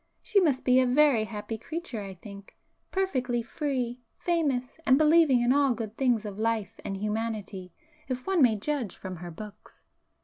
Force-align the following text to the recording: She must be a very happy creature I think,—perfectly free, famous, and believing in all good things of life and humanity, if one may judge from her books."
She 0.23 0.39
must 0.39 0.65
be 0.65 0.79
a 0.79 0.87
very 0.87 1.25
happy 1.25 1.59
creature 1.59 2.01
I 2.01 2.15
think,—perfectly 2.15 3.43
free, 3.43 4.01
famous, 4.17 4.79
and 4.83 4.97
believing 4.97 5.41
in 5.41 5.53
all 5.53 5.75
good 5.75 5.95
things 5.95 6.25
of 6.25 6.39
life 6.39 6.79
and 6.83 6.97
humanity, 6.97 7.71
if 8.07 8.25
one 8.25 8.41
may 8.41 8.55
judge 8.55 8.97
from 8.97 9.17
her 9.17 9.29
books." 9.29 9.85